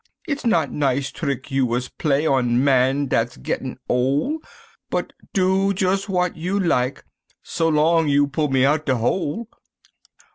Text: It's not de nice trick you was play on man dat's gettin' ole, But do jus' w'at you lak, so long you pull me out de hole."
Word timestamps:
It's 0.27 0.43
not 0.47 0.69
de 0.71 0.77
nice 0.77 1.11
trick 1.11 1.51
you 1.51 1.67
was 1.67 1.87
play 1.89 2.25
on 2.25 2.63
man 2.63 3.05
dat's 3.05 3.37
gettin' 3.37 3.77
ole, 3.87 4.39
But 4.89 5.13
do 5.31 5.75
jus' 5.75 6.07
w'at 6.07 6.35
you 6.35 6.59
lak, 6.59 7.05
so 7.43 7.69
long 7.69 8.07
you 8.07 8.25
pull 8.25 8.49
me 8.49 8.65
out 8.65 8.87
de 8.87 8.95
hole." 8.95 9.47